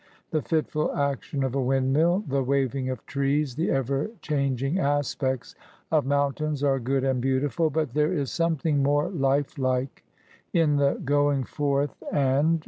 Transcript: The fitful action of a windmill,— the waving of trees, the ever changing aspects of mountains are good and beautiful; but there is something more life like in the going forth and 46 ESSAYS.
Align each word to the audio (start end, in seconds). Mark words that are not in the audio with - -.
The 0.31 0.41
fitful 0.41 0.95
action 0.95 1.43
of 1.43 1.53
a 1.53 1.61
windmill,— 1.61 2.23
the 2.27 2.41
waving 2.41 2.89
of 2.89 3.05
trees, 3.05 3.53
the 3.53 3.69
ever 3.69 4.09
changing 4.23 4.79
aspects 4.79 5.53
of 5.91 6.07
mountains 6.07 6.63
are 6.63 6.79
good 6.79 7.03
and 7.03 7.21
beautiful; 7.21 7.69
but 7.69 7.93
there 7.93 8.11
is 8.11 8.31
something 8.31 8.81
more 8.81 9.09
life 9.09 9.59
like 9.59 10.03
in 10.53 10.77
the 10.77 10.99
going 11.05 11.43
forth 11.43 11.93
and 12.09 12.13
46 12.13 12.19
ESSAYS. 12.53 12.59